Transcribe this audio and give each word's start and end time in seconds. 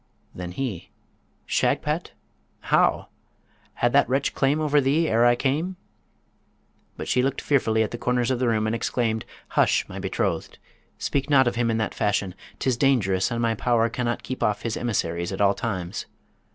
Then 0.33 0.53
he: 0.53 0.89
'Shagpat? 1.45 2.13
How? 2.73 3.09
had 3.75 3.93
that 3.93 4.09
wretch 4.09 4.33
claim 4.33 4.59
over 4.59 4.81
thee 4.81 5.07
ere 5.07 5.27
I 5.27 5.35
came?' 5.35 5.77
But 6.97 7.07
she 7.07 7.21
looked 7.21 7.39
fearfully 7.39 7.83
at 7.83 7.91
the 7.91 7.99
corners 7.99 8.31
of 8.31 8.39
the 8.39 8.47
room 8.47 8.65
and 8.65 8.75
exclaimed, 8.75 9.25
'Hush, 9.49 9.87
my 9.87 9.99
betrothed! 9.99 10.57
speak 10.97 11.29
not 11.29 11.47
of 11.47 11.53
him 11.53 11.69
in 11.69 11.77
that 11.77 11.93
fashion, 11.93 12.33
'tis 12.57 12.77
dangerous; 12.77 13.29
and 13.29 13.43
my 13.43 13.53
power 13.53 13.89
cannot 13.89 14.23
keep 14.23 14.41
off 14.41 14.63
his 14.63 14.75
emissaries 14.75 15.31
at 15.31 15.39
all 15.39 15.53
times.' 15.53 16.07